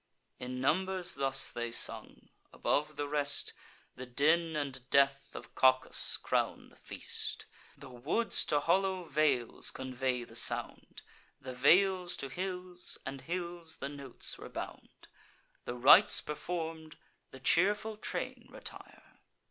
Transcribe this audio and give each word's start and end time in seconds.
In 0.39 0.59
numbers 0.59 1.13
thus 1.13 1.51
they 1.51 1.69
sung; 1.69 2.29
above 2.51 2.95
the 2.95 3.07
rest, 3.07 3.53
The 3.95 4.07
den 4.07 4.55
and 4.55 4.89
death 4.89 5.35
of 5.35 5.53
Cacus 5.53 6.17
crown 6.17 6.69
the 6.69 6.75
feast. 6.75 7.45
The 7.77 7.87
woods 7.91 8.43
to 8.45 8.61
hollow 8.61 9.03
vales 9.03 9.69
convey 9.69 10.23
the 10.23 10.35
sound, 10.35 11.03
The 11.39 11.53
vales 11.53 12.15
to 12.17 12.29
hills, 12.29 12.97
and 13.05 13.21
hills 13.21 13.77
the 13.77 13.89
notes 13.89 14.39
rebound. 14.39 15.07
The 15.65 15.75
rites 15.75 16.19
perform'd, 16.19 16.97
the 17.29 17.39
cheerful 17.39 17.95
train 17.95 18.47
retire. 18.49 19.19